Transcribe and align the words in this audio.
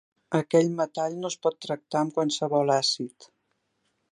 Aquell 0.37 0.69
metall 0.79 1.17
no 1.25 1.31
es 1.35 1.35
pot 1.45 1.59
tractar 1.65 2.01
amb 2.01 2.17
qualsevol 2.17 2.73
àcid. 2.79 3.29